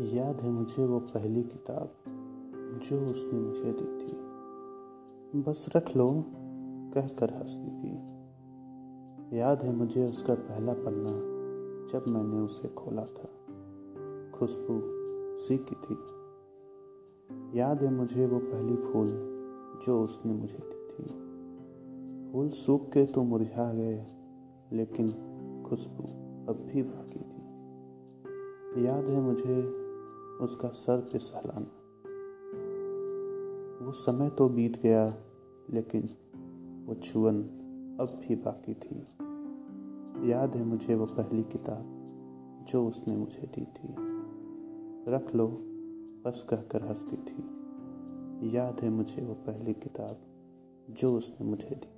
याद 0.00 0.40
है 0.40 0.50
मुझे 0.50 0.86
वो 0.86 1.00
पहली 1.00 1.42
किताब 1.42 1.94
जो 2.82 3.06
उसने 3.06 3.38
मुझे 3.38 3.72
दी 3.72 4.04
थी। 4.04 4.16
बस 5.42 5.66
रख 5.76 5.96
लो 5.96 6.24
कह 6.94 7.08
कर 7.08 7.30
हंसती 7.30 7.70
थी। 7.70 7.92
याद 9.38 9.62
है 9.62 9.76
मुझे 9.76 10.10
उसका 10.10 10.34
पहला 10.34 10.72
पन्ना 10.72 11.10
जब 11.92 12.04
मैंने 12.08 12.40
उसे 12.40 12.68
खोला 12.68 13.04
था। 13.04 13.28
खुशबू 14.30 14.74
उसी 15.34 15.58
की 15.58 15.74
थी। 15.74 15.96
याद 17.58 17.82
है 17.82 17.94
मुझे 17.94 18.26
वो 18.26 18.38
पहली 18.38 18.76
फूल 18.76 19.08
जो 19.86 20.04
उसने 20.04 20.34
मुझे 20.34 20.58
दी 20.62 20.88
थी। 20.88 21.04
फूल 22.32 22.48
सूख 22.48 22.88
के 22.88 23.06
तो 23.06 23.22
मुरझा 23.22 23.72
गए, 23.72 24.06
लेकिन 24.72 25.08
खुशबू 25.70 26.02
अब 26.52 26.58
भी 26.72 26.82
बाकी 26.82 27.20
थी। 27.20 27.34
याद 28.86 29.04
है 29.04 29.20
मुझे 29.20 29.83
उसका 30.40 30.68
सर 30.68 31.00
पे 31.00 31.18
सहलाना 31.18 31.80
वो 33.86 33.92
समय 33.92 34.30
तो 34.30 34.48
बीत 34.48 34.82
गया, 34.82 35.16
लेकिन 35.70 36.08
वो 36.88 36.94
छुअन 36.94 37.42
अब 38.00 38.08
भी 38.08 38.36
बाकी 38.36 38.74
थी। 38.74 39.00
याद 40.30 40.56
है 40.56 40.64
मुझे 40.64 40.94
वो 40.94 41.06
पहली 41.06 41.42
किताब 41.42 41.90
जो 42.68 42.86
उसने 42.86 43.16
मुझे 43.16 43.42
दी 43.42 43.64
थी। 43.64 43.94
रख 45.12 45.34
लो, 45.34 45.48
बस 46.24 46.46
कहकर 46.50 46.82
हंसती 46.82 47.16
थी। 47.16 47.54
याद 48.56 48.80
है 48.80 48.90
मुझे 48.90 49.24
वो 49.24 49.34
पहली 49.34 49.72
किताब 49.72 50.16
जो 50.90 51.16
उसने 51.16 51.46
मुझे 51.46 51.70
दी। 51.70 51.93